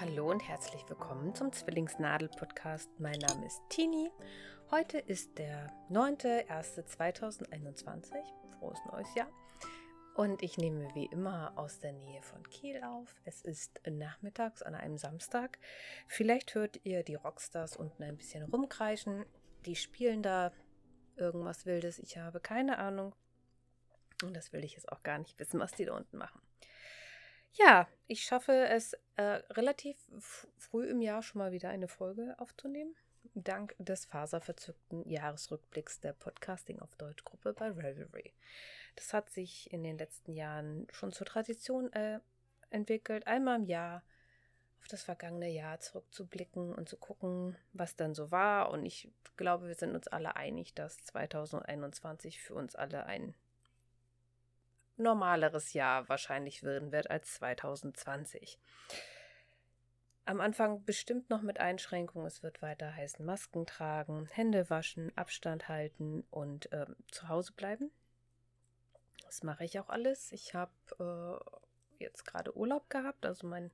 [0.00, 2.88] Hallo und herzlich willkommen zum Zwillingsnadel-Podcast.
[3.00, 4.10] Mein Name ist Tini.
[4.70, 8.14] Heute ist der 9.01.2021.
[8.58, 9.28] Frohes neues Jahr.
[10.14, 13.14] Und ich nehme wie immer aus der Nähe von Kiel auf.
[13.26, 15.58] Es ist nachmittags an einem Samstag.
[16.08, 19.26] Vielleicht hört ihr die Rockstars unten ein bisschen rumkreischen.
[19.66, 20.50] Die spielen da
[21.16, 21.98] irgendwas Wildes.
[21.98, 23.14] Ich habe keine Ahnung.
[24.22, 26.40] Und das will ich jetzt auch gar nicht wissen, was die da unten machen.
[27.52, 29.96] Ja, ich schaffe es äh, relativ
[30.56, 32.94] früh im Jahr schon mal wieder eine Folge aufzunehmen.
[33.34, 38.32] Dank des faserverzückten Jahresrückblicks der Podcasting auf Deutschgruppe bei Revelry.
[38.96, 42.20] Das hat sich in den letzten Jahren schon zur Tradition äh,
[42.70, 44.02] entwickelt, einmal im Jahr
[44.80, 48.70] auf das vergangene Jahr zurückzublicken und zu gucken, was dann so war.
[48.70, 53.34] Und ich glaube, wir sind uns alle einig, dass 2021 für uns alle ein
[55.00, 58.58] normaleres Jahr wahrscheinlich werden wird als 2020.
[60.26, 62.26] Am Anfang bestimmt noch mit Einschränkungen.
[62.26, 67.90] Es wird weiter heißen Masken tragen, Hände waschen, Abstand halten und ähm, zu Hause bleiben.
[69.24, 70.30] Das mache ich auch alles.
[70.32, 70.70] Ich habe
[71.98, 73.70] äh, jetzt gerade Urlaub gehabt, also mein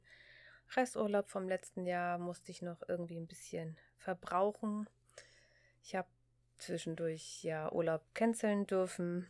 [0.75, 4.89] Resturlaub vom letzten Jahr musste ich noch irgendwie ein bisschen verbrauchen.
[5.83, 6.09] Ich habe
[6.59, 9.29] zwischendurch ja Urlaub canceln dürfen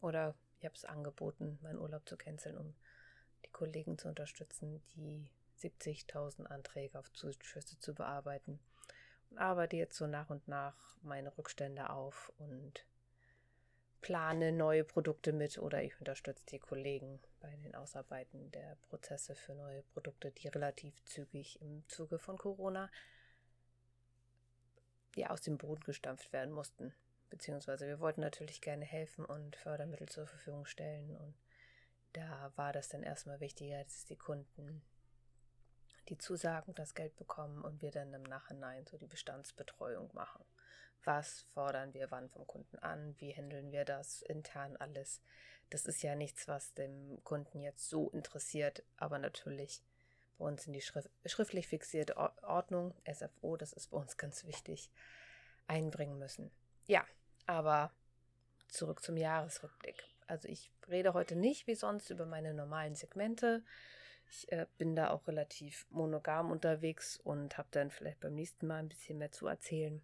[0.00, 2.72] oder ich habe es angeboten, meinen Urlaub zu canceln, um
[3.44, 5.28] die Kollegen zu unterstützen, die
[5.58, 8.60] 70.000 Anträge auf Zuschüsse zu bearbeiten.
[9.30, 12.86] Und arbeite jetzt so nach und nach meine Rückstände auf und
[14.02, 19.56] plane neue Produkte mit oder ich unterstütze die Kollegen bei den Ausarbeiten der Prozesse für
[19.56, 22.88] neue Produkte, die relativ zügig im Zuge von Corona
[25.16, 26.94] ja aus dem Boden gestampft werden mussten
[27.32, 31.16] beziehungsweise wir wollten natürlich gerne helfen und Fördermittel zur Verfügung stellen.
[31.16, 31.34] Und
[32.12, 34.82] da war das dann erstmal wichtiger, dass die Kunden
[36.08, 40.44] die Zusagen das Geld bekommen und wir dann im Nachhinein so die Bestandsbetreuung machen.
[41.04, 43.14] Was fordern wir wann vom Kunden an?
[43.18, 45.22] Wie handeln wir das intern alles?
[45.70, 49.82] Das ist ja nichts, was dem Kunden jetzt so interessiert, aber natürlich
[50.36, 54.90] bei uns in die Schrift, schriftlich fixierte Ordnung, SFO, das ist bei uns ganz wichtig,
[55.66, 56.50] einbringen müssen.
[56.86, 57.06] Ja,
[57.46, 57.92] aber
[58.68, 60.04] zurück zum Jahresrückblick.
[60.26, 63.62] Also ich rede heute nicht wie sonst über meine normalen Segmente.
[64.30, 68.78] Ich äh, bin da auch relativ monogam unterwegs und habe dann vielleicht beim nächsten Mal
[68.78, 70.02] ein bisschen mehr zu erzählen.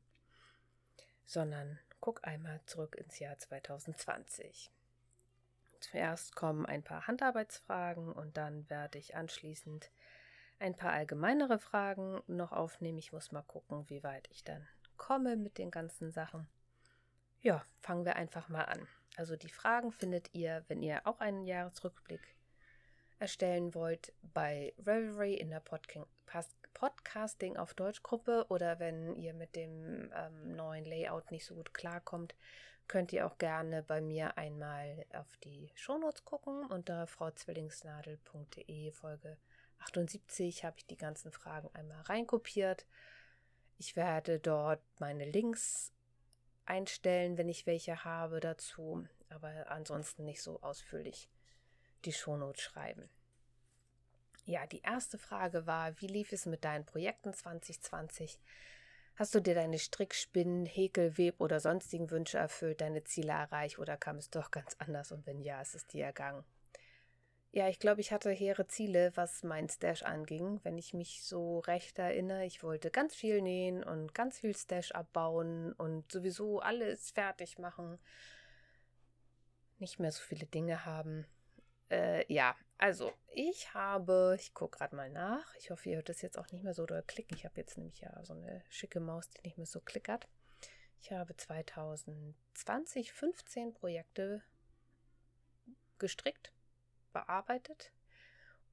[1.24, 4.70] Sondern guck einmal zurück ins Jahr 2020.
[5.80, 9.90] Zuerst kommen ein paar Handarbeitsfragen und dann werde ich anschließend
[10.58, 12.98] ein paar allgemeinere Fragen noch aufnehmen.
[12.98, 14.66] Ich muss mal gucken, wie weit ich dann
[14.96, 16.48] komme mit den ganzen Sachen.
[17.40, 18.86] Ja, fangen wir einfach mal an.
[19.16, 22.36] Also die Fragen findet ihr, wenn ihr auch einen Jahresrückblick
[23.18, 29.56] erstellen wollt, bei Revelry in der Podcast Podcasting auf Deutsch Gruppe oder wenn ihr mit
[29.56, 32.36] dem ähm, neuen Layout nicht so gut klarkommt,
[32.86, 36.66] könnt ihr auch gerne bei mir einmal auf die Shownotes gucken.
[36.66, 39.38] Unter frauzwillingsnadel.de Folge
[39.80, 42.86] 78 habe ich die ganzen Fragen einmal reinkopiert.
[43.78, 45.92] Ich werde dort meine Links
[46.68, 51.28] einstellen, wenn ich welche habe dazu, aber ansonsten nicht so ausführlich
[52.04, 53.08] die Shownotes schreiben.
[54.44, 58.38] Ja, die erste Frage war, wie lief es mit deinen Projekten 2020?
[59.16, 63.96] Hast du dir deine Strickspinnen, Häkel, Web oder sonstigen Wünsche erfüllt, deine Ziele erreicht oder
[63.96, 66.44] kam es doch ganz anders und wenn ja, ist es dir ergangen?
[67.50, 70.60] Ja, ich glaube, ich hatte hehre Ziele, was mein Stash anging.
[70.64, 74.92] Wenn ich mich so recht erinnere, ich wollte ganz viel nähen und ganz viel Stash
[74.92, 77.98] abbauen und sowieso alles fertig machen.
[79.78, 81.26] Nicht mehr so viele Dinge haben.
[81.90, 85.54] Äh, ja, also ich habe, ich gucke gerade mal nach.
[85.54, 87.34] Ich hoffe, ihr hört das jetzt auch nicht mehr so doll klicken.
[87.34, 90.28] Ich habe jetzt nämlich ja so eine schicke Maus, die nicht mehr so klickert.
[91.00, 94.42] Ich habe 2020 15 Projekte
[95.98, 96.52] gestrickt
[97.12, 97.92] bearbeitet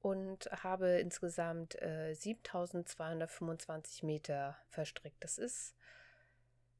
[0.00, 5.22] und habe insgesamt äh, 7225 Meter verstrickt.
[5.24, 5.74] Das ist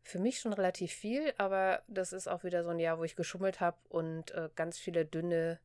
[0.02, 3.16] für mich schon relativ viel, aber das ist auch wieder so ein Jahr, wo ich
[3.16, 5.58] geschummelt habe und äh, ganz viele dünne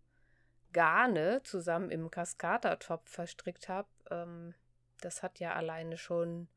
[0.73, 3.87] Garne zusammen im Kaskadertopf verstrickt habe.
[4.09, 4.55] Ähm,
[5.01, 6.47] das hat ja alleine schon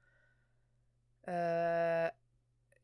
[1.26, 2.06] äh,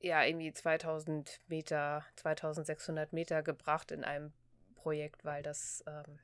[0.01, 4.33] ja irgendwie 2000 Meter, 2600 Meter gebracht in einem
[4.75, 6.19] Projekt, weil das ähm,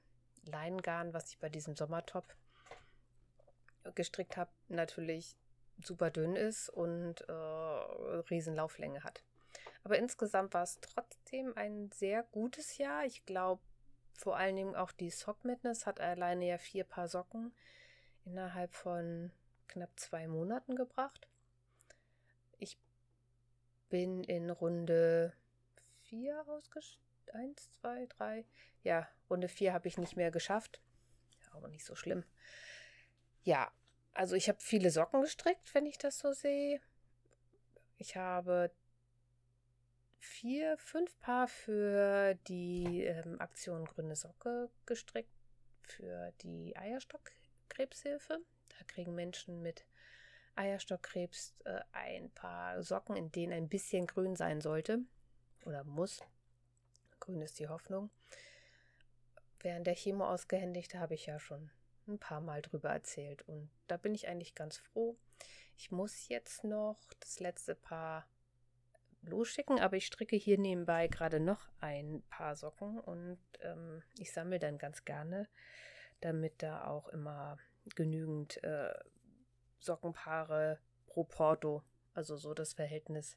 [0.46, 2.24] Leinengarn, was ich bei diesem Sommertop
[3.94, 5.36] gestrickt habe, natürlich
[5.82, 9.22] super dünn ist und äh, riesen Lauflänge hat.
[9.84, 13.04] Aber insgesamt war es trotzdem ein sehr gutes Jahr.
[13.04, 13.62] Ich glaube,
[14.14, 17.54] vor allen Dingen auch die Sock Madness hat alleine ja vier Paar Socken
[18.24, 19.30] innerhalb von
[19.68, 21.28] knapp zwei Monaten gebracht.
[22.58, 22.78] Ich
[23.88, 25.32] bin in Runde
[26.02, 27.05] vier ausgestiegen.
[27.34, 28.44] Eins, zwei, drei.
[28.82, 30.80] Ja, Runde vier habe ich nicht mehr geschafft.
[31.52, 32.24] Aber nicht so schlimm.
[33.42, 33.70] Ja,
[34.12, 36.80] also ich habe viele Socken gestrickt, wenn ich das so sehe.
[37.98, 38.70] Ich habe
[40.18, 45.30] vier, fünf Paar für die ähm, Aktion Grüne Socke gestrickt,
[45.82, 48.40] für die Eierstockkrebshilfe.
[48.68, 49.86] Da kriegen Menschen mit
[50.56, 55.00] Eierstockkrebs äh, ein paar Socken, in denen ein bisschen grün sein sollte
[55.64, 56.20] oder muss.
[57.26, 58.10] Grün ist die Hoffnung.
[59.58, 61.70] Während der Chemo ausgehändigt habe ich ja schon
[62.06, 65.16] ein paar Mal drüber erzählt und da bin ich eigentlich ganz froh.
[65.76, 68.28] Ich muss jetzt noch das letzte Paar
[69.22, 74.60] losschicken, aber ich stricke hier nebenbei gerade noch ein paar Socken und ähm, ich sammle
[74.60, 75.48] dann ganz gerne,
[76.20, 77.58] damit da auch immer
[77.96, 78.94] genügend äh,
[79.80, 81.82] Sockenpaare pro Porto,
[82.14, 83.36] also so das Verhältnis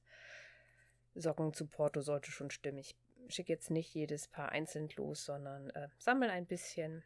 [1.16, 2.84] Socken zu Porto sollte schon stimmen.
[3.30, 7.04] Schicke jetzt nicht jedes Paar einzeln los, sondern äh, sammle ein bisschen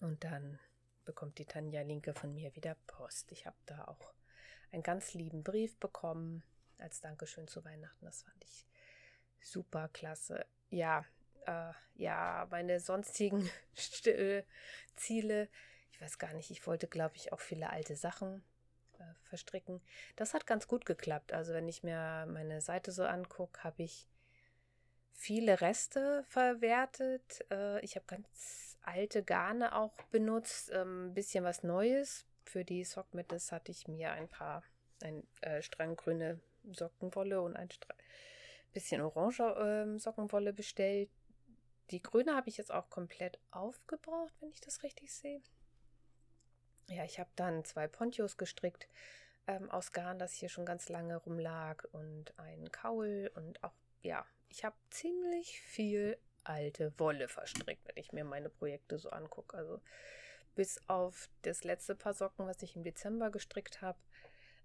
[0.00, 0.58] und dann
[1.04, 3.32] bekommt die Tanja Linke von mir wieder Post.
[3.32, 4.12] Ich habe da auch
[4.72, 6.42] einen ganz lieben Brief bekommen
[6.78, 8.04] als Dankeschön zu Weihnachten.
[8.04, 8.66] Das fand ich
[9.40, 10.44] super klasse.
[10.70, 11.04] Ja,
[11.46, 13.48] äh, ja, meine sonstigen
[14.96, 15.48] Ziele,
[15.92, 18.44] ich weiß gar nicht, ich wollte, glaube ich, auch viele alte Sachen
[18.98, 19.80] äh, verstricken.
[20.16, 21.32] Das hat ganz gut geklappt.
[21.32, 24.06] Also wenn ich mir meine Seite so angucke, habe ich
[25.18, 27.44] viele Reste verwertet.
[27.50, 32.24] Äh, ich habe ganz alte Garne auch benutzt, ein ähm, bisschen was Neues.
[32.44, 34.62] Für die Sockmittes hatte ich mir ein paar,
[35.02, 35.98] ein äh, Strang
[36.72, 37.94] Sockenwolle und ein Stra
[38.72, 41.10] bisschen orange äh, Sockenwolle bestellt.
[41.90, 45.42] Die grüne habe ich jetzt auch komplett aufgebraucht, wenn ich das richtig sehe.
[46.88, 48.88] Ja, ich habe dann zwei Ponchos gestrickt
[49.46, 54.24] ähm, aus Garn, das hier schon ganz lange rumlag und einen Kaul und auch, ja,
[54.48, 59.56] ich habe ziemlich viel alte Wolle verstrickt, wenn ich mir meine Projekte so angucke.
[59.56, 59.80] Also
[60.54, 63.98] bis auf das letzte Paar Socken, was ich im Dezember gestrickt habe,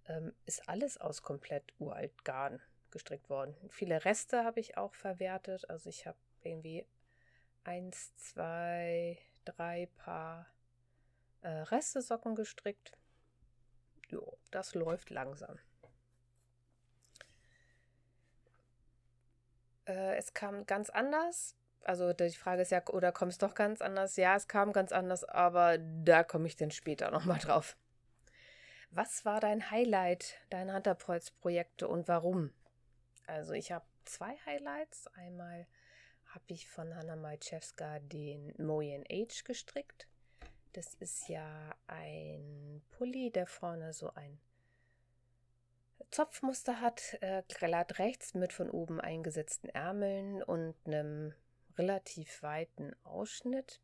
[0.07, 2.61] ähm, ist alles aus komplett uralt Garn
[2.91, 3.55] gestrickt worden.
[3.69, 5.69] Viele Reste habe ich auch verwertet.
[5.69, 6.85] Also ich habe irgendwie
[7.63, 10.47] eins, zwei, drei Paar
[11.41, 12.97] äh, Reste-Socken gestrickt.
[14.09, 15.59] Jo, das läuft langsam.
[19.93, 21.55] Äh, es kam ganz anders.
[21.83, 24.15] Also die Frage ist ja, oder kommt es doch ganz anders?
[24.15, 27.75] Ja, es kam ganz anders, aber da komme ich dann später nochmal drauf.
[28.91, 32.51] Was war dein Highlight deiner Hunterprojekte und warum?
[33.27, 35.07] Also ich habe zwei Highlights.
[35.15, 35.67] Einmal
[36.27, 40.07] habe ich von Hanna Majewska den Moyen Age gestrickt.
[40.73, 44.39] Das ist ja ein Pulli, der vorne so ein
[46.13, 51.33] Zopfmuster hat, äh, glatt rechts mit von oben eingesetzten Ärmeln und einem
[51.75, 53.81] relativ weiten Ausschnitt.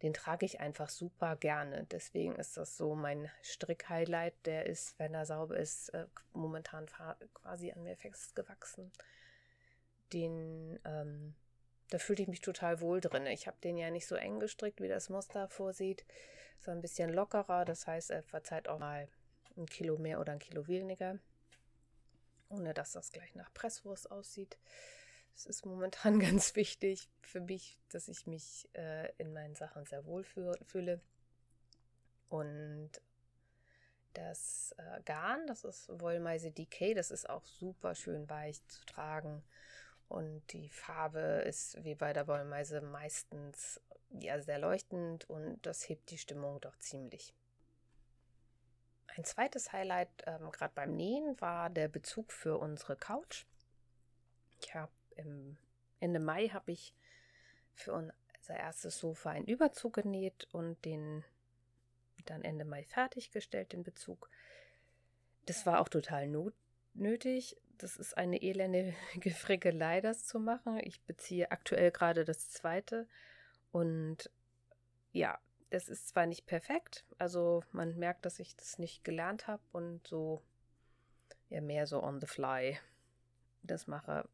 [0.00, 1.84] Den trage ich einfach super gerne.
[1.90, 4.46] Deswegen ist das so mein Strick-Highlight.
[4.46, 6.86] Der ist, wenn er sauber ist, äh, momentan
[7.34, 8.92] quasi an mir festgewachsen.
[10.12, 11.34] Den, ähm,
[11.90, 13.26] da fühle ich mich total wohl drin.
[13.26, 16.04] Ich habe den ja nicht so eng gestrickt, wie das Muster vorsieht,
[16.60, 17.64] sondern ein bisschen lockerer.
[17.64, 19.08] Das heißt, er verzeiht auch mal
[19.56, 21.18] ein Kilo mehr oder ein Kilo weniger,
[22.52, 24.58] ohne dass das gleich nach Presswurst aussieht.
[25.34, 30.04] Es ist momentan ganz wichtig für mich, dass ich mich äh, in meinen Sachen sehr
[30.04, 31.00] wohl fühle.
[32.28, 32.90] Und
[34.14, 39.42] das äh, Garn, das ist Wollmeise Decay, das ist auch super schön weich zu tragen.
[40.08, 43.80] Und die Farbe ist wie bei der Wollmeise meistens
[44.10, 47.32] ja sehr leuchtend und das hebt die Stimmung doch ziemlich.
[49.16, 53.44] Ein zweites Highlight, ähm, gerade beim Nähen, war der Bezug für unsere Couch.
[54.60, 54.92] Ich habe
[56.00, 56.94] Ende Mai habe ich
[57.74, 58.14] für unser
[58.48, 61.24] erstes Sofa einen Überzug genäht und den
[62.24, 64.30] dann Ende Mai fertiggestellt, den Bezug.
[65.46, 66.54] Das war auch total not
[66.94, 67.56] nötig.
[67.78, 70.80] Das ist eine elende Gefrickelei, das zu machen.
[70.82, 73.06] Ich beziehe aktuell gerade das zweite.
[73.70, 74.30] Und
[75.12, 75.38] ja,
[75.72, 80.06] das ist zwar nicht perfekt, also man merkt, dass ich das nicht gelernt habe und
[80.06, 80.42] so
[81.48, 82.78] ja mehr so on the fly
[83.62, 84.28] das mache.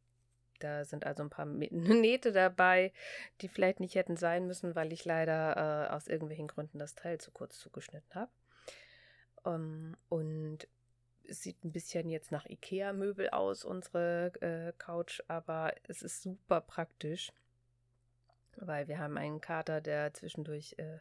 [0.59, 2.93] Da sind also ein paar Nähte dabei,
[3.41, 7.19] die vielleicht nicht hätten sein müssen, weil ich leider äh, aus irgendwelchen Gründen das Teil
[7.19, 8.33] zu kurz zugeschnitten habe.
[9.45, 10.69] Um, ähm, und
[11.23, 16.61] es sieht ein bisschen jetzt nach IKEA-Möbel aus, unsere äh, Couch, aber es ist super
[16.61, 17.31] praktisch,
[18.57, 20.99] weil wir haben einen Kater, der zwischendurch äh,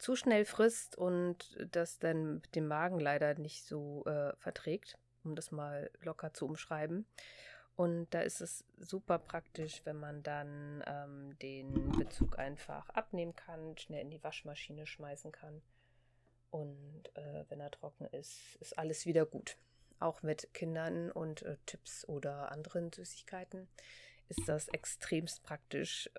[0.00, 5.36] zu schnell frisst und das dann mit dem Magen leider nicht so äh, verträgt, um
[5.36, 7.06] das mal locker zu umschreiben.
[7.76, 13.76] Und da ist es super praktisch, wenn man dann ähm, den Bezug einfach abnehmen kann,
[13.78, 15.62] schnell in die Waschmaschine schmeißen kann.
[16.50, 19.56] Und äh, wenn er trocken ist, ist alles wieder gut.
[19.98, 23.68] Auch mit Kindern und äh, Tipps oder anderen Süßigkeiten
[24.28, 26.10] ist das extremst praktisch,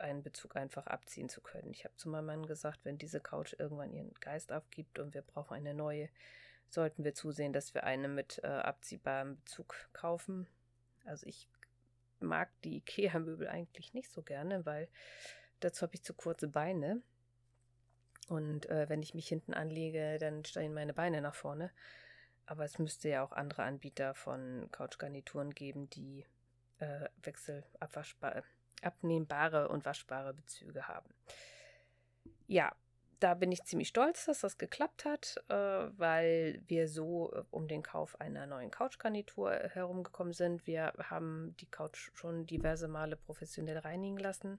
[0.00, 1.70] einen Bezug einfach abziehen zu können.
[1.72, 5.22] Ich habe zu meinem Mann gesagt, wenn diese Couch irgendwann ihren Geist aufgibt und wir
[5.22, 6.08] brauchen eine neue,
[6.68, 10.46] sollten wir zusehen, dass wir eine mit äh, abziehbarem Bezug kaufen
[11.04, 11.48] also ich
[12.20, 14.88] mag die Ikea-Möbel eigentlich nicht so gerne, weil
[15.60, 17.02] dazu habe ich zu kurze Beine.
[18.28, 21.70] Und äh, wenn ich mich hinten anlege, dann stehen meine Beine nach vorne.
[22.46, 26.26] Aber es müsste ja auch andere Anbieter von Couchgarnituren geben, die
[26.78, 27.64] äh, wechsel
[28.82, 31.08] abnehmbare und waschbare Bezüge haben.
[32.46, 32.72] Ja,
[33.20, 37.68] da bin ich ziemlich stolz, dass das geklappt hat, äh, weil wir so äh, um
[37.68, 40.66] den Kauf einer neuen Couchgarnitur herumgekommen sind.
[40.66, 44.58] Wir haben die Couch schon diverse Male professionell reinigen lassen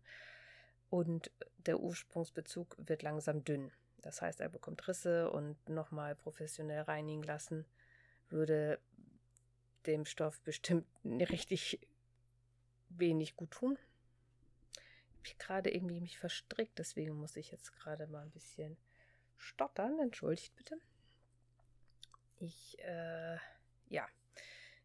[0.89, 1.31] und
[1.65, 3.71] der Ursprungsbezug wird langsam dünn.
[4.03, 7.65] Das heißt, er bekommt Risse und nochmal professionell reinigen lassen
[8.31, 8.79] würde
[9.85, 11.79] dem Stoff bestimmt richtig
[12.89, 13.77] wenig gut tun
[15.23, 18.77] gerade irgendwie mich verstrickt, deswegen muss ich jetzt gerade mal ein bisschen
[19.37, 19.99] stottern.
[19.99, 20.77] Entschuldigt bitte.
[22.39, 23.37] Ich, äh,
[23.89, 24.07] ja.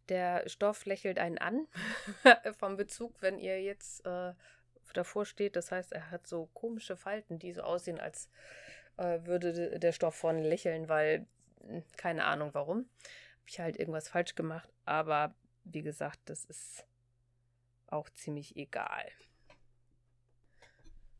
[0.08, 1.66] Der Stoff lächelt einen an
[2.58, 4.34] vom Bezug, wenn ihr jetzt äh,
[4.92, 5.56] davor steht.
[5.56, 8.30] Das heißt, er hat so komische Falten, die so aussehen, als
[8.98, 11.26] äh, würde der Stoff von lächeln, weil
[11.60, 12.78] hm, keine Ahnung warum.
[12.78, 14.68] Habe ich halt irgendwas falsch gemacht.
[14.84, 16.86] Aber wie gesagt, das ist
[17.88, 19.10] auch ziemlich egal.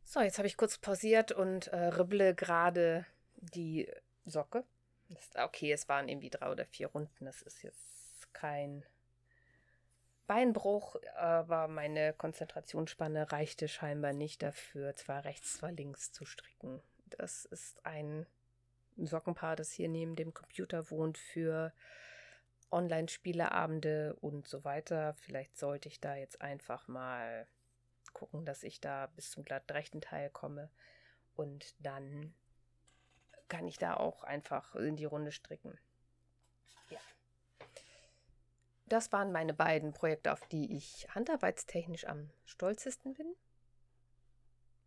[0.09, 3.91] So, jetzt habe ich kurz pausiert und äh, ribble gerade die
[4.23, 4.63] Socke.
[5.09, 7.25] Ist, okay, es waren irgendwie drei oder vier Runden.
[7.25, 8.85] Das ist jetzt kein
[10.25, 16.81] Beinbruch, aber meine Konzentrationsspanne reichte scheinbar nicht dafür, zwar rechts, zwar links zu stricken.
[17.07, 18.25] Das ist ein
[18.95, 21.73] Sockenpaar, das hier neben dem Computer wohnt für
[22.71, 25.15] Online-Spieleabende und so weiter.
[25.15, 27.45] Vielleicht sollte ich da jetzt einfach mal
[28.17, 30.69] gucken, dass ich da bis zum glatt rechten Teil komme.
[31.35, 32.33] Und dann
[33.47, 35.77] kann ich da auch einfach in die Runde stricken.
[36.89, 36.99] Ja.
[38.87, 43.35] Das waren meine beiden Projekte, auf die ich handarbeitstechnisch am stolzesten bin.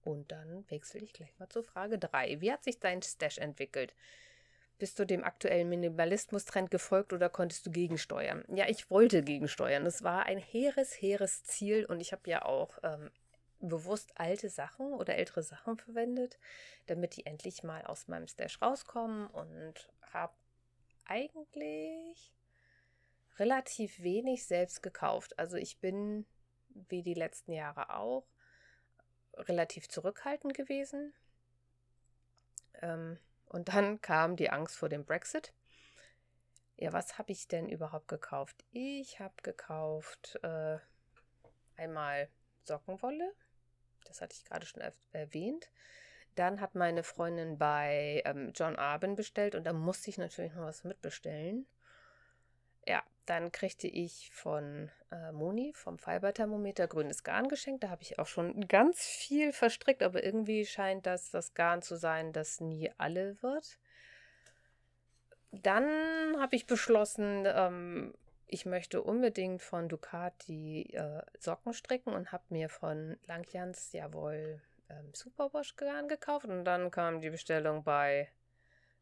[0.03, 2.41] Und dann wechsle ich gleich mal zur Frage 3.
[2.41, 3.95] Wie hat sich dein Stash entwickelt?
[4.79, 8.45] Bist du dem aktuellen Minimalismus-Trend gefolgt oder konntest du gegensteuern?
[8.49, 9.85] Ja, ich wollte gegensteuern.
[9.85, 13.11] Es war ein hehres, hehres Ziel und ich habe ja auch ähm,
[13.61, 16.39] bewusst alte Sachen oder ältere Sachen verwendet,
[16.87, 20.35] damit die endlich mal aus meinem Stash rauskommen und habe
[21.05, 22.33] eigentlich
[23.39, 25.39] relativ wenig selbst gekauft.
[25.39, 26.27] Also ich bin,
[26.69, 28.27] wie die letzten Jahre auch,
[29.35, 31.15] relativ zurückhaltend gewesen.
[32.81, 35.53] Ähm, und dann kam die Angst vor dem Brexit.
[36.77, 38.65] Ja, was habe ich denn überhaupt gekauft?
[38.71, 40.79] Ich habe gekauft äh,
[41.77, 42.31] einmal
[42.65, 43.35] Sockenwolle,
[44.05, 45.71] das hatte ich gerade schon erwähnt.
[46.35, 50.63] Dann hat meine Freundin bei ähm, John Arben bestellt und da musste ich natürlich noch
[50.63, 51.67] was mitbestellen.
[52.87, 57.85] Ja, dann kriegte ich von äh, Moni vom Fiberthermometer grünes Garn geschenkt.
[57.85, 61.97] Da habe ich auch schon ganz viel verstrickt, aber irgendwie scheint das das Garn zu
[61.97, 63.79] sein, das nie alle wird.
[65.53, 68.15] Dann habe ich beschlossen, ähm,
[68.51, 75.15] ich möchte unbedingt von Ducati äh, Socken stricken und habe mir von Langjans jawohl ähm,
[75.15, 78.29] Superwash Garn gekauft und dann kam die Bestellung bei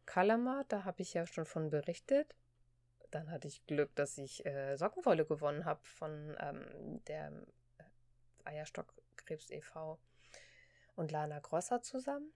[0.05, 2.35] Kalamat, da habe ich ja schon von berichtet.
[3.11, 7.33] Dann hatte ich Glück, dass ich äh, Sockenwolle gewonnen habe von ähm, der
[7.78, 7.83] äh,
[8.45, 9.99] Eierstockkrebs e.V.
[10.95, 12.33] und Lana Grosser zusammen.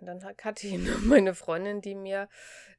[0.00, 2.28] Dann hatte ich noch meine Freundin, die mir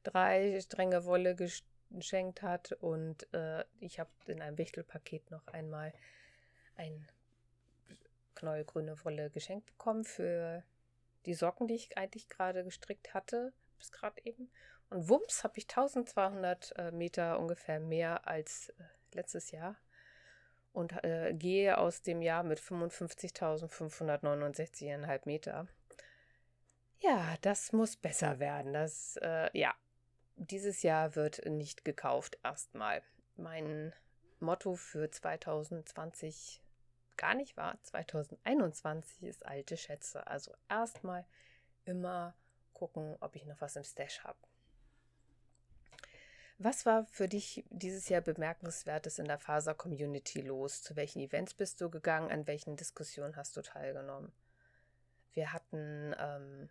[0.02, 2.72] drei Stränge Wolle gestellt geschenkt hat.
[2.72, 5.92] Und äh, ich habe in einem Wichtelpaket noch einmal
[6.76, 7.08] ein
[8.34, 10.62] knäuelgrüne Wolle geschenkt bekommen für
[11.26, 14.50] die Socken, die ich eigentlich gerade gestrickt hatte, bis gerade eben.
[14.90, 18.82] Und wumms habe ich 1200 äh, Meter ungefähr mehr als äh,
[19.14, 19.76] letztes Jahr
[20.72, 25.68] und äh, gehe aus dem Jahr mit 55.569,5 Meter.
[26.98, 28.72] Ja, das muss besser werden.
[28.72, 29.74] Das, äh, ja,
[30.50, 33.02] dieses Jahr wird nicht gekauft erstmal.
[33.36, 33.92] Mein
[34.40, 36.60] Motto für 2020
[37.16, 37.80] gar nicht war.
[37.82, 40.26] 2021 ist alte Schätze.
[40.26, 41.24] Also erstmal
[41.84, 42.34] immer
[42.74, 44.38] gucken, ob ich noch was im Stash habe.
[46.58, 50.82] Was war für dich dieses Jahr bemerkenswertes in der Faser-Community los?
[50.82, 52.30] Zu welchen Events bist du gegangen?
[52.30, 54.32] An welchen Diskussionen hast du teilgenommen?
[55.32, 56.68] Wir hatten ähm,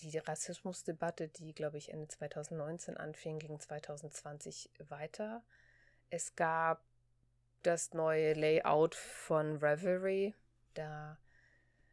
[0.00, 5.42] die Rassismusdebatte, die, glaube ich, Ende 2019 anfing, ging 2020 weiter.
[6.10, 6.84] Es gab
[7.62, 10.34] das neue Layout von Revelry.
[10.74, 11.18] Da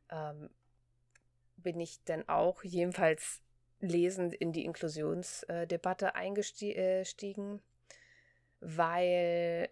[0.10, 0.50] ähm,
[1.58, 3.42] bin ich dann auch jedenfalls
[3.80, 7.62] lesend in die Inklusionsdebatte eingestiegen,
[8.60, 9.70] weil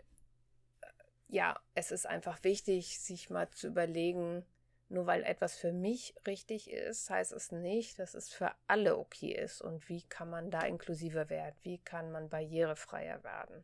[1.28, 4.46] ja, es ist einfach wichtig, sich mal zu überlegen,
[4.92, 9.32] nur weil etwas für mich richtig ist, heißt es nicht, dass es für alle okay
[9.32, 9.62] ist.
[9.62, 11.56] Und wie kann man da inklusiver werden?
[11.62, 13.64] Wie kann man barrierefreier werden?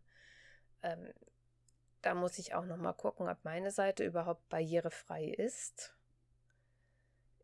[0.84, 1.14] Ähm,
[2.02, 5.94] da muss ich auch noch mal gucken, ob meine Seite überhaupt barrierefrei ist.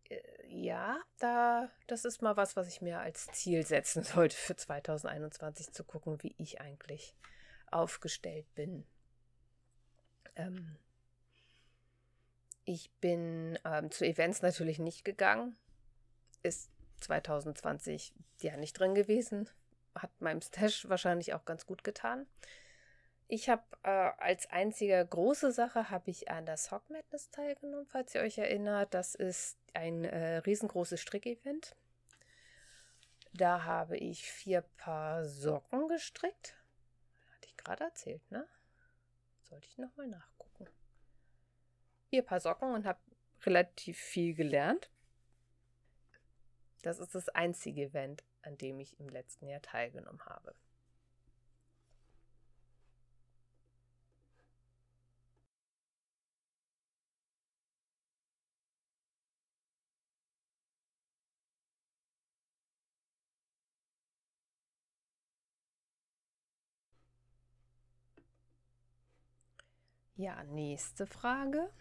[0.10, 4.56] Äh, ja, da, das ist mal was, was ich mir als Ziel setzen sollte für
[4.56, 7.16] 2021 zu gucken, wie ich eigentlich
[7.70, 8.86] aufgestellt bin.
[10.36, 10.78] Ähm,
[12.66, 15.56] ich bin ähm, zu Events natürlich nicht gegangen.
[16.44, 16.72] Ist
[17.02, 19.50] 2020 ja nicht drin gewesen.
[19.96, 22.26] Hat meinem Stash wahrscheinlich auch ganz gut getan.
[23.28, 28.14] Ich habe äh, als einzige große Sache habe ich an der Sock Madness teilgenommen, falls
[28.16, 28.94] ihr euch erinnert.
[28.94, 31.76] Das ist ein äh, riesengroßes Strickevent.
[33.34, 36.56] Da habe ich vier Paar Socken gestrickt.
[37.34, 38.48] Hatte ich gerade erzählt, ne?
[39.42, 40.43] Sollte ich nochmal nachgucken.
[42.14, 43.00] Vier Paar Socken und habe
[43.44, 44.92] relativ viel gelernt.
[46.84, 50.54] Das ist das einzige Event, an dem ich im letzten Jahr teilgenommen habe.
[70.16, 71.72] Ja, nächste Frage.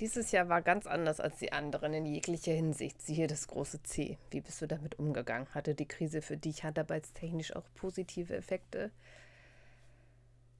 [0.00, 3.00] Dieses Jahr war ganz anders als die anderen in jeglicher Hinsicht.
[3.00, 4.18] Siehe das große C.
[4.30, 5.48] Wie bist du damit umgegangen?
[5.54, 8.90] Hatte die Krise für dich handarbeitstechnisch auch positive Effekte?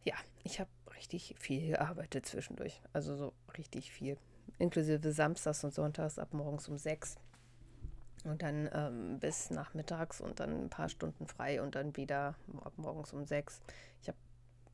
[0.05, 2.81] Ja, ich habe richtig viel gearbeitet zwischendurch.
[2.95, 4.17] Also so richtig viel.
[4.59, 7.17] Inklusive Samstags und Sonntags ab morgens um sechs.
[8.25, 12.73] Und dann ähm, bis nachmittags und dann ein paar Stunden frei und dann wieder ab
[12.77, 13.61] morgens um sechs.
[14.01, 14.19] Ich habe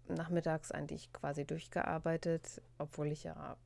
[0.09, 3.57] nachmittags eigentlich quasi durchgearbeitet, obwohl ich ja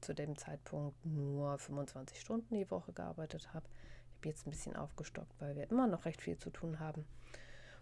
[0.00, 3.66] zu dem Zeitpunkt nur 25 Stunden die Woche gearbeitet habe.
[4.10, 7.04] Ich habe jetzt ein bisschen aufgestockt, weil wir immer noch recht viel zu tun haben.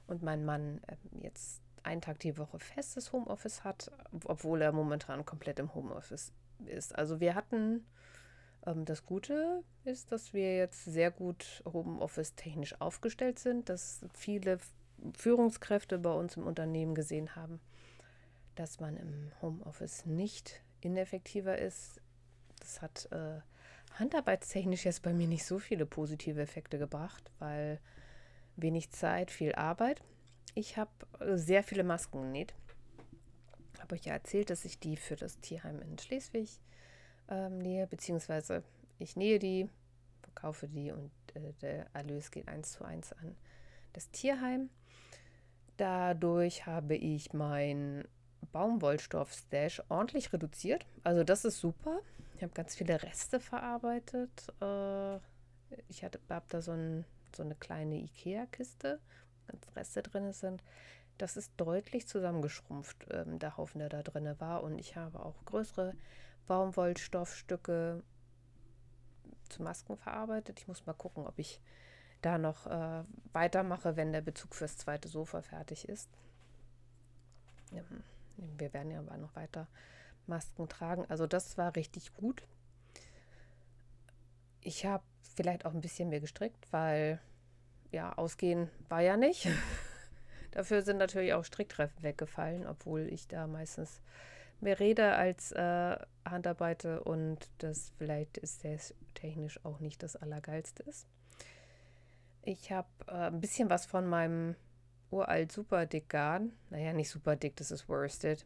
[0.06, 3.90] Und mein Mann äh, jetzt einen Tag die Woche festes Homeoffice hat,
[4.24, 6.32] obwohl er momentan komplett im Homeoffice
[6.64, 6.94] ist.
[6.96, 7.86] Also wir hatten
[8.66, 14.58] ähm, das Gute ist, dass wir jetzt sehr gut Homeoffice technisch aufgestellt sind, dass viele
[15.16, 17.60] Führungskräfte bei uns im Unternehmen gesehen haben,
[18.56, 22.00] dass man im Homeoffice nicht ineffektiver ist.
[22.66, 23.40] Das hat äh,
[23.96, 27.78] handarbeitstechnisch jetzt bei mir nicht so viele positive Effekte gebracht, weil
[28.56, 30.02] wenig Zeit, viel Arbeit.
[30.54, 32.54] Ich habe äh, sehr viele Masken genäht.
[33.78, 36.58] Habe euch ja erzählt, dass ich die für das Tierheim in Schleswig
[37.28, 38.64] ähm, nähe, beziehungsweise
[38.98, 39.68] ich nähe die,
[40.22, 43.36] verkaufe die und äh, der Erlös geht eins zu eins an
[43.92, 44.70] das Tierheim.
[45.76, 48.08] Dadurch habe ich mein
[48.50, 50.84] Baumwollstoff-Stash ordentlich reduziert.
[51.04, 52.00] Also das ist super.
[52.36, 54.52] Ich habe ganz viele Reste verarbeitet.
[54.60, 55.16] Äh,
[55.88, 56.18] ich habe
[56.48, 60.62] da so, ein, so eine kleine Ikea-Kiste, wo ganz Reste drin sind.
[61.16, 64.62] Das ist deutlich zusammengeschrumpft, ähm, der Haufen, der da drin war.
[64.62, 65.94] Und ich habe auch größere
[66.46, 68.02] Baumwollstoffstücke
[69.48, 70.60] zu Masken verarbeitet.
[70.60, 71.58] Ich muss mal gucken, ob ich
[72.20, 76.10] da noch äh, weitermache, wenn der Bezug fürs zweite Sofa fertig ist.
[77.72, 77.80] Ja,
[78.36, 79.68] wir werden ja aber noch weiter
[80.26, 81.04] Masken tragen.
[81.08, 82.42] Also das war richtig gut.
[84.60, 87.20] Ich habe vielleicht auch ein bisschen mehr gestrickt, weil
[87.92, 89.48] ja, ausgehen war ja nicht.
[90.50, 94.00] Dafür sind natürlich auch Stricktreffen weggefallen, obwohl ich da meistens
[94.60, 100.82] mehr rede als äh, Handarbeite und das vielleicht ist das technisch auch nicht das Allergeilste
[100.84, 101.06] ist.
[102.42, 104.54] Ich habe äh, ein bisschen was von meinem
[105.10, 108.44] uralt super dick Garn, naja, nicht super dick, das ist worsted,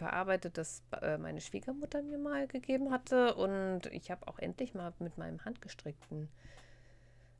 [0.00, 3.34] verarbeitet, das äh, meine Schwiegermutter mir mal gegeben hatte.
[3.34, 6.30] Und ich habe auch endlich mal mit meinem handgestrickten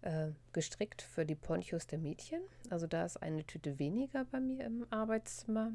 [0.02, 2.42] äh, gestrickt für die Ponchos der Mädchen.
[2.68, 5.72] Also da ist eine Tüte weniger bei mir im Arbeitszimmer.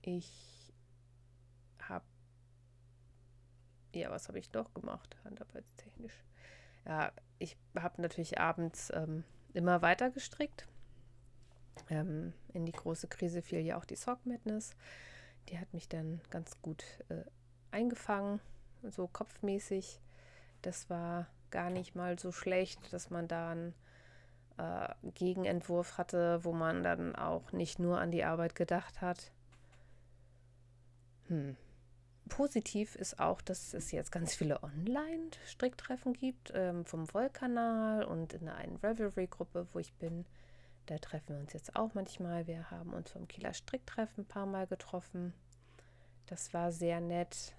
[0.00, 0.72] Ich
[1.82, 2.06] habe,
[3.94, 6.24] ja, was habe ich noch gemacht, handarbeitstechnisch?
[6.86, 10.66] ja, ich habe natürlich abends ähm, immer weiter gestrickt.
[11.90, 14.74] Ähm, in die große Krise fiel ja auch die Sock Madness.
[15.48, 17.24] Die hat mich dann ganz gut äh,
[17.70, 18.40] eingefangen,
[18.90, 20.00] so kopfmäßig.
[20.62, 23.74] Das war gar nicht mal so schlecht, dass man da einen
[24.58, 29.32] äh, Gegenentwurf hatte, wo man dann auch nicht nur an die Arbeit gedacht hat.
[31.28, 31.56] Hm.
[32.28, 38.48] Positiv ist auch, dass es jetzt ganz viele Online-Stricktreffen gibt, ähm, vom Wollkanal und in
[38.48, 40.24] einer Revelry-Gruppe, wo ich bin.
[40.86, 42.46] Da treffen wir uns jetzt auch manchmal.
[42.46, 45.32] Wir haben uns vom Kieler Stricktreffen ein paar Mal getroffen.
[46.26, 47.54] Das war sehr nett.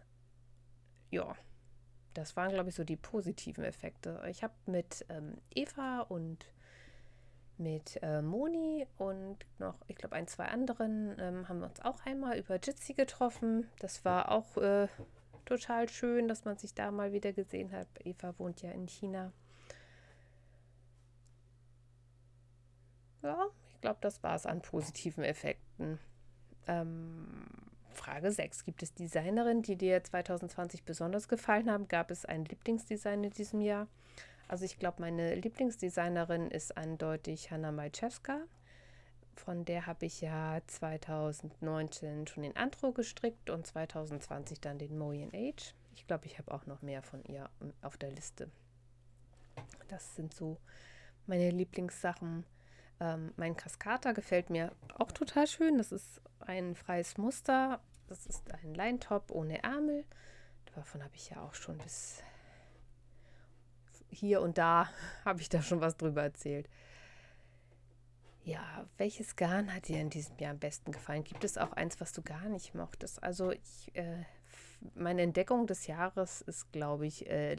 [1.09, 1.35] Ja,
[2.13, 4.21] das waren, glaube ich, so die positiven Effekte.
[4.29, 6.45] Ich habe mit ähm, Eva und
[7.57, 12.05] mit äh, Moni und noch, ich glaube, ein, zwei anderen ähm, haben wir uns auch
[12.05, 13.69] einmal über Jitsi getroffen.
[13.79, 14.87] Das war auch äh,
[15.45, 17.87] total schön, dass man sich da mal wieder gesehen hat.
[18.03, 19.31] Eva wohnt ja in China.
[23.23, 25.99] Ja, ich glaube, das war es an positiven Effekten.
[26.67, 27.45] Ähm,
[27.91, 28.65] Frage 6.
[28.65, 31.87] Gibt es Designerinnen, die dir 2020 besonders gefallen haben?
[31.87, 33.87] Gab es ein Lieblingsdesign in diesem Jahr?
[34.47, 38.41] Also ich glaube, meine Lieblingsdesignerin ist eindeutig Hanna Majewska.
[39.35, 45.31] Von der habe ich ja 2019 schon den Antro gestrickt und 2020 dann den Moyen
[45.33, 45.73] Age.
[45.95, 47.49] Ich glaube, ich habe auch noch mehr von ihr
[47.81, 48.49] auf der Liste.
[49.87, 50.57] Das sind so
[51.25, 52.45] meine Lieblingssachen.
[52.99, 55.77] Ähm, mein Cascata gefällt mir auch total schön.
[55.77, 57.79] Das ist ein freies Muster.
[58.07, 60.05] Das ist ein Leintop ohne Ärmel.
[60.75, 62.23] Davon habe ich ja auch schon bis
[64.09, 64.89] hier und da
[65.25, 66.69] habe ich da schon was drüber erzählt.
[68.45, 71.23] Ja, welches Garn hat dir in diesem Jahr am besten gefallen?
[71.23, 73.23] Gibt es auch eins, was du gar nicht mochtest?
[73.23, 74.25] Also ich, äh,
[74.95, 77.55] meine Entdeckung des Jahres ist, glaube ich, äh,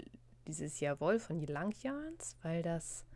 [0.46, 3.06] dieses Jahr Woll von Langjahns, weil das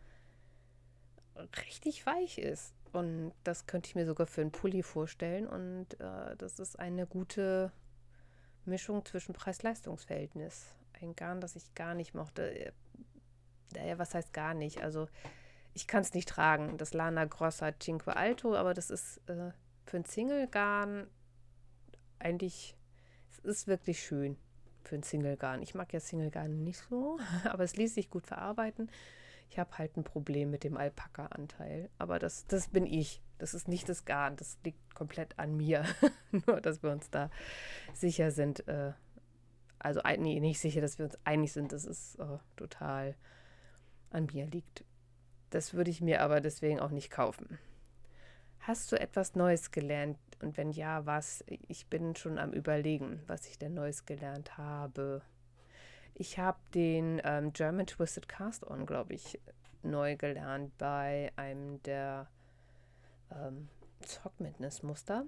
[1.67, 2.73] richtig weich ist.
[2.91, 5.47] Und das könnte ich mir sogar für einen Pulli vorstellen.
[5.47, 7.71] Und äh, das ist eine gute
[8.65, 10.73] Mischung zwischen Preis-Leistungs-Verhältnis.
[11.01, 12.73] Ein Garn, das ich gar nicht mochte
[13.75, 14.81] naja, was heißt gar nicht?
[14.81, 15.07] Also
[15.73, 19.51] ich kann es nicht tragen, das Lana Grossa Cinque Alto, aber das ist äh,
[19.85, 21.07] für ein Single-Garn
[22.19, 22.75] eigentlich,
[23.31, 24.37] es ist wirklich schön
[24.83, 25.61] für ein Single-Garn.
[25.61, 28.89] Ich mag ja Single-Garn nicht so, aber es ließ sich gut verarbeiten.
[29.49, 33.21] Ich habe halt ein Problem mit dem Alpaka-Anteil, aber das, das bin ich.
[33.39, 35.85] Das ist nicht das Garn, das liegt komplett an mir.
[36.31, 37.31] Nur, dass wir uns da
[37.93, 38.67] sicher sind.
[38.67, 38.93] Äh,
[39.79, 41.71] also nee, nicht sicher, dass wir uns einig sind.
[41.71, 43.15] Das ist äh, total
[44.11, 44.83] an mir liegt.
[45.49, 47.57] Das würde ich mir aber deswegen auch nicht kaufen.
[48.59, 50.19] Hast du etwas Neues gelernt?
[50.41, 51.43] Und wenn ja, was?
[51.67, 55.21] Ich bin schon am Überlegen, was ich denn Neues gelernt habe.
[56.19, 59.39] Ich habe den ähm, German Twisted Cast On, glaube ich,
[59.83, 62.27] neu gelernt bei einem der
[63.31, 63.69] ähm,
[64.01, 65.23] Zockmindness-Muster.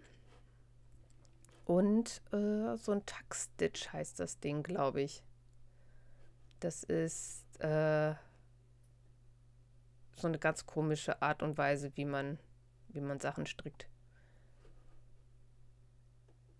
[1.63, 5.23] Und äh, so ein Tuck-Stitch heißt das Ding, glaube ich.
[6.60, 8.13] Das ist äh,
[10.17, 12.38] so eine ganz komische Art und Weise, wie man,
[12.89, 13.88] wie man Sachen strickt.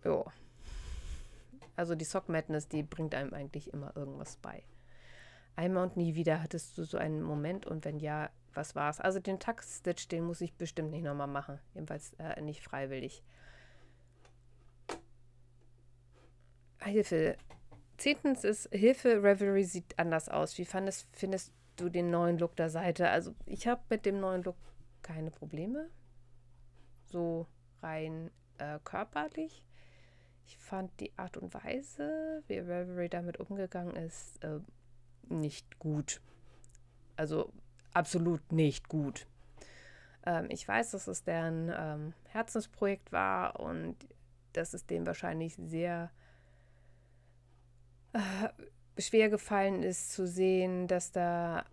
[0.02, 0.24] Jo.
[1.76, 4.62] Also die Sock Madness, die bringt einem eigentlich immer irgendwas bei.
[5.56, 9.00] Einmal und nie wieder hattest du so einen Moment und wenn ja, was war's?
[9.00, 11.58] Also den Tuck Stitch, den muss ich bestimmt nicht nochmal machen.
[11.74, 13.22] Jedenfalls äh, nicht freiwillig.
[16.80, 17.36] Hilfe.
[17.96, 20.58] Zehntens ist Hilfe, Revelry sieht anders aus.
[20.58, 23.08] Wie fandest, findest du den neuen Look der Seite?
[23.10, 24.56] Also ich habe mit dem neuen Look
[25.02, 25.88] keine Probleme.
[27.06, 27.46] So
[27.82, 29.62] rein äh, körperlich.
[30.46, 34.60] Ich fand die Art und Weise, wie Reverie damit umgegangen ist, äh,
[35.28, 36.20] nicht gut.
[37.16, 37.52] Also
[37.92, 39.26] absolut nicht gut.
[40.24, 43.96] Ähm, ich weiß, dass es deren ähm, Herzensprojekt war und
[44.52, 46.10] dass es dem wahrscheinlich sehr
[48.12, 48.20] äh,
[49.00, 51.64] schwer gefallen ist zu sehen, dass da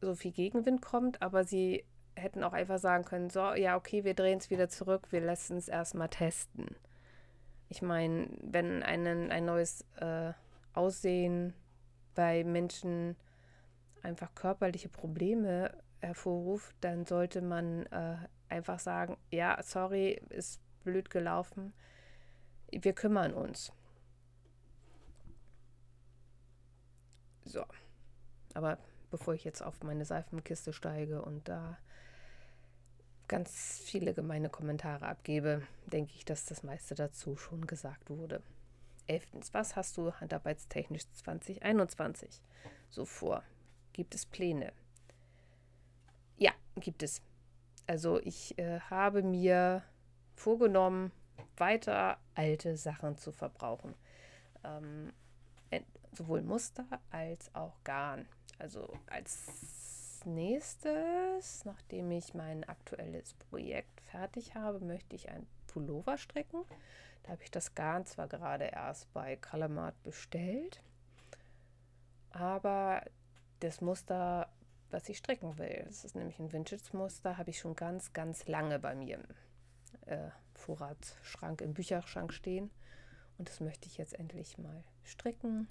[0.00, 4.14] so viel Gegenwind kommt, aber sie hätten auch einfach sagen können, so, ja, okay, wir
[4.14, 6.76] drehen es wieder zurück, wir lassen es erstmal testen.
[7.68, 10.32] Ich meine, wenn einen, ein neues äh,
[10.74, 11.54] Aussehen
[12.14, 13.16] bei Menschen
[14.02, 18.16] einfach körperliche Probleme hervorruft, dann sollte man äh,
[18.48, 21.72] einfach sagen, ja, sorry, ist blöd gelaufen,
[22.70, 23.72] wir kümmern uns.
[27.44, 27.64] So.
[28.54, 28.78] Aber
[29.10, 31.78] bevor ich jetzt auf meine Seifenkiste steige und da
[33.28, 38.42] ganz viele gemeine Kommentare abgebe, denke ich, dass das meiste dazu schon gesagt wurde.
[39.06, 42.40] Elftens, was hast du handarbeitstechnisch 2021
[42.90, 43.42] so vor?
[43.92, 44.72] Gibt es Pläne?
[46.36, 47.22] Ja, gibt es.
[47.86, 49.82] Also ich äh, habe mir
[50.34, 51.12] vorgenommen,
[51.56, 53.94] weiter alte Sachen zu verbrauchen.
[54.64, 55.12] Ähm,
[56.16, 58.26] sowohl Muster als auch Garn.
[58.58, 59.46] Also als
[60.26, 66.64] nächstes, nachdem ich mein aktuelles Projekt fertig habe, möchte ich ein Pullover stricken.
[67.22, 70.82] Da habe ich das Garn zwar gerade erst bei Calamart bestellt,
[72.30, 73.02] aber
[73.60, 74.52] das Muster,
[74.90, 78.78] was ich stricken will, das ist nämlich ein Vintage-Muster, habe ich schon ganz, ganz lange
[78.78, 79.24] bei mir im
[80.06, 82.70] äh, Vorratsschrank, im Bücherschrank stehen.
[83.38, 85.68] Und das möchte ich jetzt endlich mal stricken.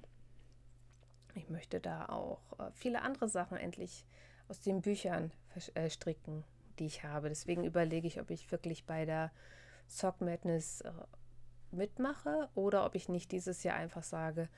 [1.36, 4.06] Ich möchte da auch äh, viele andere Sachen endlich
[4.47, 5.32] aus den Büchern
[5.73, 6.43] äh, stricken,
[6.79, 7.29] die ich habe.
[7.29, 9.32] Deswegen überlege ich, ob ich wirklich bei der
[9.88, 10.91] Sock Madness äh,
[11.71, 14.49] mitmache oder ob ich nicht dieses Jahr einfach sage,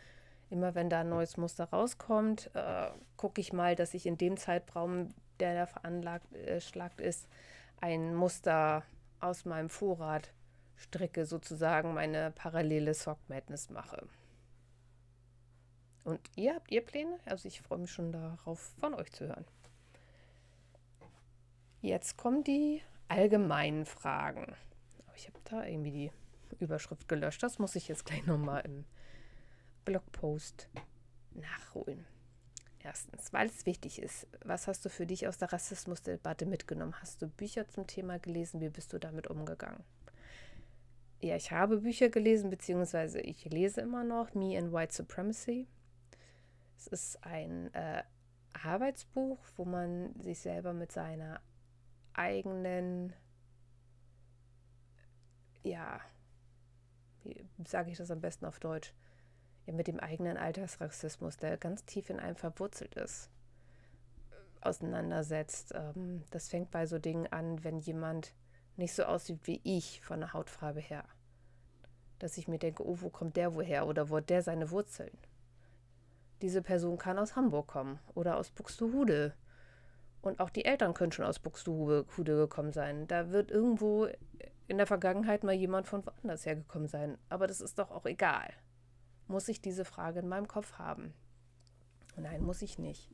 [0.49, 4.37] immer wenn da ein neues Muster rauskommt, äh, gucke ich mal, dass ich in dem
[4.37, 7.27] Zeitraum, der da veranlagt äh, ist,
[7.81, 8.83] ein Muster
[9.19, 10.31] aus meinem Vorrat
[10.75, 14.07] stricke, sozusagen meine parallele Sock Madness mache.
[16.03, 17.19] Und ihr habt ihr Pläne?
[17.25, 19.45] Also ich freue mich schon darauf, von euch zu hören.
[21.85, 24.55] Jetzt kommen die allgemeinen Fragen.
[25.15, 26.11] Ich habe da irgendwie
[26.51, 27.43] die Überschrift gelöscht.
[27.43, 28.85] Das muss ich jetzt gleich nochmal im
[29.85, 30.67] Blogpost
[31.35, 32.03] nachholen.
[32.83, 36.99] Erstens, weil es wichtig ist, was hast du für dich aus der Rassismusdebatte mitgenommen?
[36.99, 38.61] Hast du Bücher zum Thema gelesen?
[38.61, 39.83] Wie bist du damit umgegangen?
[41.21, 45.67] Ja, ich habe Bücher gelesen, beziehungsweise ich lese immer noch Me and White Supremacy.
[46.77, 48.01] Es ist ein äh,
[48.53, 51.41] Arbeitsbuch, wo man sich selber mit seiner
[52.17, 53.13] eigenen,
[55.63, 55.99] ja,
[57.23, 58.93] wie sage ich das am besten auf Deutsch,
[59.65, 63.29] ja, mit dem eigenen Alltagsrassismus, der ganz tief in einem verwurzelt ist,
[64.61, 65.73] auseinandersetzt.
[65.75, 68.33] Ähm, das fängt bei so Dingen an, wenn jemand
[68.77, 71.05] nicht so aussieht wie ich von der Hautfarbe her.
[72.19, 75.17] Dass ich mir denke, oh, wo kommt der woher oder wo hat der seine Wurzeln?
[76.41, 79.33] Diese Person kann aus Hamburg kommen oder aus Buxtehude.
[80.25, 83.07] Und auch die Eltern können schon aus Buxtehude gekommen sein.
[83.07, 84.07] Da wird irgendwo
[84.67, 87.19] in der Vergangenheit mal jemand von woanders hergekommen sein.
[87.29, 88.51] Aber das ist doch auch egal.
[89.27, 91.13] Muss ich diese Frage in meinem Kopf haben?
[92.15, 93.11] Nein, muss ich nicht.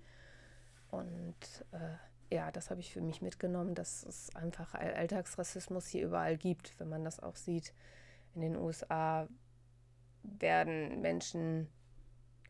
[0.89, 6.37] Und äh, ja, das habe ich für mich mitgenommen, dass es einfach Alltagsrassismus hier überall
[6.37, 6.79] gibt.
[6.79, 7.73] Wenn man das auch sieht,
[8.35, 9.27] in den USA
[10.23, 11.67] werden Menschen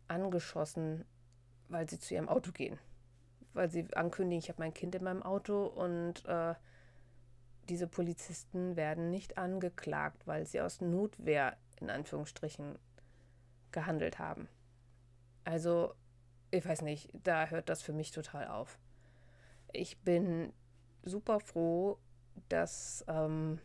[0.07, 1.03] angeschossen,
[1.67, 2.77] weil sie zu ihrem Auto gehen.
[3.53, 6.55] Weil sie ankündigen, ich habe mein Kind in meinem Auto und äh,
[7.69, 12.77] diese Polizisten werden nicht angeklagt, weil sie aus Notwehr in Anführungsstrichen
[13.71, 14.47] gehandelt haben.
[15.43, 15.93] Also,
[16.51, 18.77] ich weiß nicht, da hört das für mich total auf.
[19.73, 20.53] Ich bin
[21.03, 21.97] super froh,
[22.49, 23.59] dass ähm,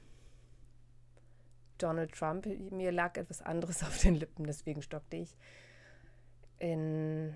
[1.79, 5.37] Donald Trump, mir lag etwas anderes auf den Lippen, deswegen stockte ich,
[6.59, 7.35] in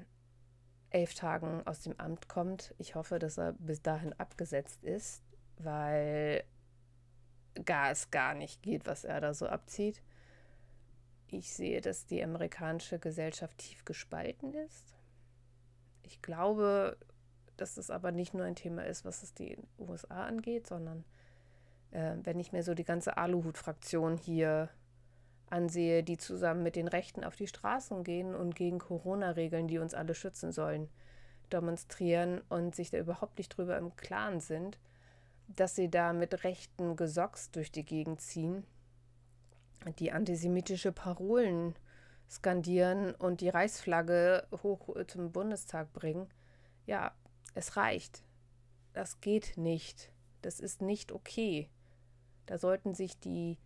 [0.91, 2.75] elf Tagen aus dem Amt kommt.
[2.79, 5.23] Ich hoffe, dass er bis dahin abgesetzt ist,
[5.59, 6.45] weil
[7.65, 10.03] gar es gar nicht geht, was er da so abzieht.
[11.29, 14.95] Ich sehe, dass die amerikanische Gesellschaft tief gespalten ist.
[16.03, 16.97] Ich glaube,
[17.57, 21.05] dass das aber nicht nur ein Thema ist, was es die USA angeht, sondern
[21.93, 24.71] äh, wenn ich mir so die ganze Aluhut-Fraktion hier
[25.51, 29.95] ansehe, die zusammen mit den Rechten auf die Straßen gehen und gegen Corona-Regeln, die uns
[29.95, 30.89] alle schützen sollen,
[31.53, 34.79] demonstrieren und sich da überhaupt nicht drüber im Klaren sind,
[35.49, 38.65] dass sie da mit rechten Gesocks durch die Gegend ziehen,
[39.99, 41.75] die antisemitische Parolen
[42.31, 46.29] skandieren und die Reichsflagge hoch zum Bundestag bringen.
[46.87, 47.13] Ja,
[47.55, 48.23] es reicht.
[48.93, 50.13] Das geht nicht.
[50.43, 51.69] Das ist nicht okay.
[52.47, 53.59] Da sollten sich die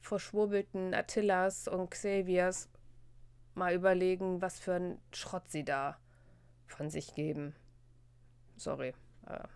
[0.00, 2.68] verschwurbelten Attilas und Xaviers
[3.54, 5.98] mal überlegen, was für einen Schrott sie da
[6.66, 7.54] von sich geben.
[8.56, 8.94] Sorry,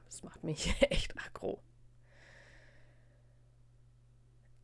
[0.07, 1.61] das macht mich echt aggro.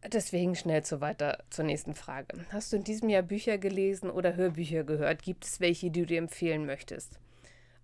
[0.06, 2.46] Deswegen schnell zu weiter zur nächsten Frage.
[2.50, 5.22] Hast du in diesem Jahr Bücher gelesen oder Hörbücher gehört?
[5.22, 7.18] Gibt es welche, die du dir empfehlen möchtest?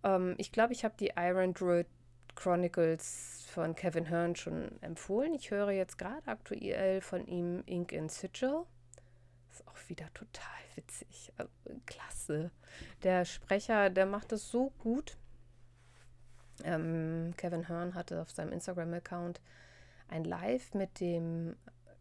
[0.04, 1.88] Ähm, ich glaube, ich habe die Iron Druid
[2.36, 5.32] Chronicles von Kevin Hearn schon empfohlen.
[5.32, 8.64] Ich höre jetzt gerade aktuell von ihm Ink in Sigil.
[9.52, 11.32] Ist auch wieder total witzig.
[11.36, 11.52] Also,
[11.86, 12.50] klasse.
[13.04, 15.16] Der Sprecher, der macht es so gut.
[16.64, 19.40] Ähm, Kevin Hearn hatte auf seinem Instagram-Account
[20.08, 21.56] ein Live mit dem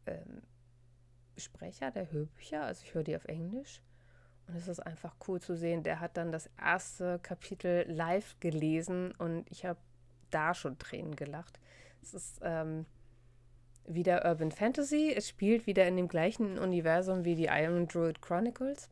[0.07, 0.41] ähm,
[1.37, 2.63] Sprecher der Hörbücher.
[2.63, 3.83] Also ich höre die auf Englisch.
[4.47, 5.83] Und es ist einfach cool zu sehen.
[5.83, 9.79] Der hat dann das erste Kapitel live gelesen und ich habe
[10.33, 11.59] da schon Tränen gelacht.
[12.01, 12.85] Es ist ähm,
[13.85, 15.13] wieder Urban Fantasy.
[15.15, 18.89] Es spielt wieder in dem gleichen Universum wie die Iron Druid Chronicles.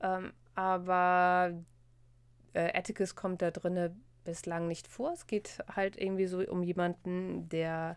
[0.00, 1.52] Ähm, aber
[2.52, 3.94] äh, Atticus kommt da drinne
[4.24, 5.12] bislang nicht vor.
[5.12, 7.96] Es geht halt irgendwie so um jemanden, der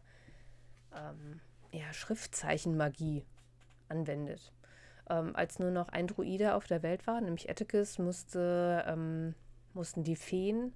[0.94, 1.40] ähm,
[1.72, 3.26] ja, Schriftzeichenmagie
[3.88, 4.54] anwendet.
[5.10, 9.34] Ähm, als nur noch ein Druide auf der Welt war, nämlich Atticus, musste, ähm,
[9.74, 10.74] mussten die Feen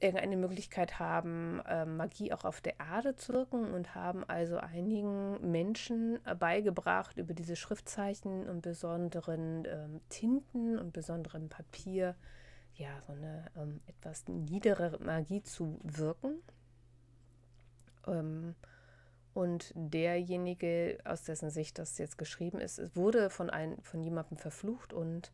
[0.00, 5.50] irgendeine Möglichkeit haben, äh, Magie auch auf der Erde zu wirken und haben also einigen
[5.50, 12.14] Menschen äh, beigebracht, über diese Schriftzeichen und besonderen ähm, Tinten und besonderem Papier,
[12.74, 16.42] ja, so eine ähm, etwas niedere Magie zu wirken.
[18.06, 18.54] Ähm,
[19.32, 24.92] und derjenige, aus dessen Sicht das jetzt geschrieben ist, wurde von, ein, von jemandem verflucht
[24.92, 25.30] und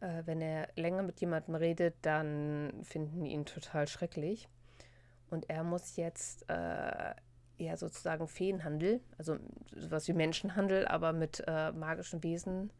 [0.00, 4.48] äh, wenn er länger mit jemandem redet, dann finden die ihn total schrecklich.
[5.30, 7.14] Und er muss jetzt äh,
[7.58, 9.38] ja sozusagen Feenhandel, also
[9.74, 12.72] sowas wie Menschenhandel, aber mit äh, magischen Wesen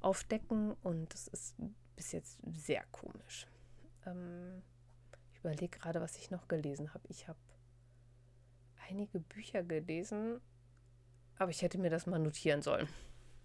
[0.00, 0.74] aufdecken.
[0.82, 1.56] Und das ist
[1.96, 3.46] bis jetzt sehr komisch.
[4.06, 4.62] Ähm,
[5.32, 7.04] ich überlege gerade, was ich noch gelesen habe.
[7.08, 7.38] Ich habe
[8.88, 10.40] einige Bücher gelesen,
[11.36, 12.88] aber ich hätte mir das mal notieren sollen.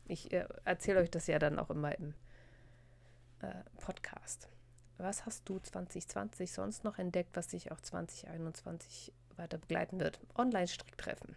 [0.07, 2.13] Ich äh, erzähle euch das ja dann auch immer im
[3.41, 4.50] äh, Podcast.
[4.98, 10.19] Was hast du 2020 sonst noch entdeckt, was dich auch 2021 weiter begleiten wird?
[10.38, 11.36] Online-Stricktreffen.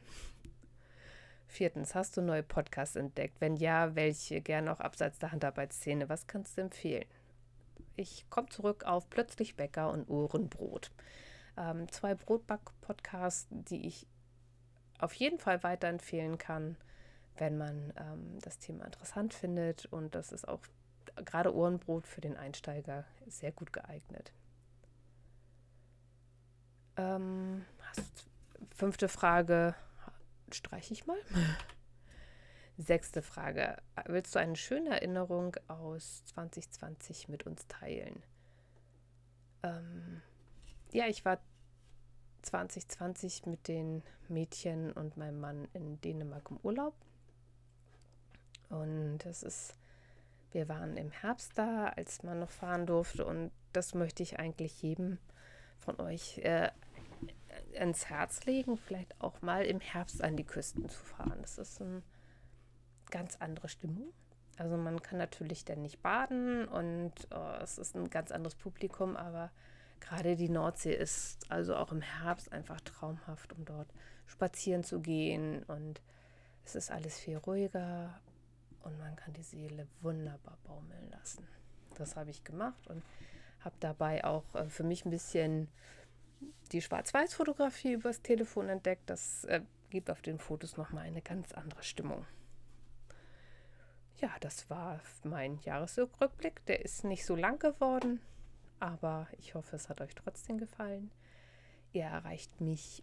[1.49, 3.41] Viertens, hast du neue Podcasts entdeckt?
[3.41, 4.41] Wenn ja, welche?
[4.41, 6.09] Gerne auch abseits der Handarbeitsszene.
[6.09, 7.07] Was kannst du empfehlen?
[7.97, 10.93] Ich komme zurück auf Plötzlich Bäcker und Ohrenbrot.
[11.57, 14.07] Ähm, zwei Brotback-Podcasts, die ich
[15.01, 16.77] auf jeden Fall weiterempfehlen kann,
[17.39, 19.87] wenn man ähm, das Thema interessant findet.
[19.87, 20.61] Und das ist auch
[21.25, 24.33] gerade Ohrenbrot für den Einsteiger sehr gut geeignet.
[26.97, 27.65] Ähm,
[28.75, 29.75] fünfte Frage
[30.53, 31.19] streiche ich mal.
[32.79, 33.77] Sechste Frage.
[34.07, 38.23] Willst du eine schöne Erinnerung aus 2020 mit uns teilen?
[39.63, 40.23] Ähm,
[40.93, 41.41] ja, ich war
[42.43, 46.95] 2020 mit den Mädchen und meinem Mann in Dänemark im Urlaub.
[48.69, 49.75] Und es ist
[50.53, 54.83] wir waren im Herbst da, als man noch fahren durfte und das möchte ich eigentlich
[54.83, 55.19] jedem
[55.79, 56.71] von euch äh,
[57.73, 61.39] ins Herz legen, vielleicht auch mal im Herbst an die Küsten zu fahren.
[61.41, 62.03] Das ist eine
[63.11, 64.13] ganz andere Stimmung.
[64.57, 69.17] Also man kann natürlich dann nicht baden und oh, es ist ein ganz anderes Publikum,
[69.17, 69.53] aber
[70.01, 73.89] gerade die Nordsee ist also auch im Herbst einfach traumhaft, um dort
[74.27, 76.03] spazieren zu gehen und
[76.65, 78.21] es ist alles viel ruhiger
[78.89, 81.47] und man kann die Seele wunderbar baumeln lassen.
[81.97, 83.03] Das habe ich gemacht und
[83.61, 85.69] habe dabei auch äh, für mich ein bisschen
[86.73, 89.11] die Schwarz-Weiß-Fotografie übers Telefon entdeckt.
[89.11, 89.61] Das äh,
[89.91, 92.25] gibt auf den Fotos nochmal eine ganz andere Stimmung.
[94.19, 96.65] Ja, das war mein Jahresrückblick.
[96.67, 98.21] Der ist nicht so lang geworden,
[98.81, 101.11] aber ich hoffe, es hat euch trotzdem gefallen.
[101.93, 103.03] Ihr erreicht mich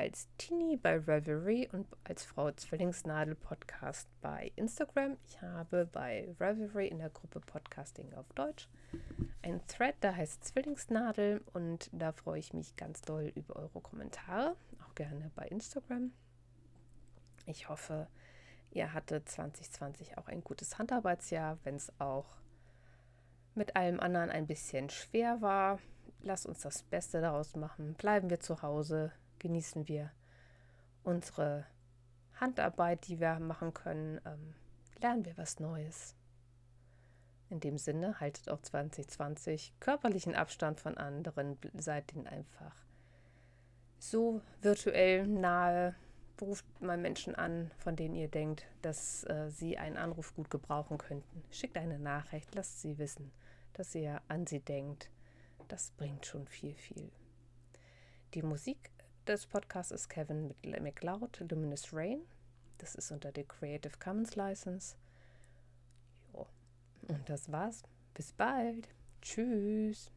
[0.00, 5.18] als Teenie bei Reverie und als Frau Zwillingsnadel Podcast bei Instagram.
[5.26, 8.66] Ich habe bei Reverie in der Gruppe Podcasting auf Deutsch
[9.42, 14.56] ein Thread, der heißt Zwillingsnadel und da freue ich mich ganz doll über eure Kommentare,
[14.88, 16.12] auch gerne bei Instagram.
[17.44, 18.08] Ich hoffe,
[18.70, 22.38] ihr hattet 2020 auch ein gutes Handarbeitsjahr, wenn es auch
[23.54, 25.78] mit allem anderen ein bisschen schwer war.
[26.22, 27.92] Lasst uns das Beste daraus machen.
[27.98, 30.12] Bleiben wir zu Hause, genießen wir
[31.02, 31.66] unsere
[32.36, 34.54] Handarbeit, die wir machen können, ähm,
[35.00, 36.14] lernen wir was Neues.
[37.48, 42.74] In dem Sinne, haltet auch 2020 körperlichen Abstand von anderen, seid ihnen einfach
[43.98, 45.94] so virtuell nahe,
[46.40, 50.96] ruft mal Menschen an, von denen ihr denkt, dass äh, sie einen Anruf gut gebrauchen
[50.96, 51.44] könnten.
[51.50, 53.30] Schickt eine Nachricht, lasst sie wissen,
[53.74, 55.10] dass ihr an sie denkt.
[55.68, 57.10] Das bringt schon viel, viel.
[58.32, 58.90] Die Musik
[59.30, 62.22] des Podcasts ist Kevin McLeod, Luminous Rain.
[62.78, 64.96] Das ist unter der Creative Commons License.
[66.32, 66.46] Jo.
[67.06, 67.84] Und das war's.
[68.12, 68.88] Bis bald.
[69.22, 70.10] Tschüss.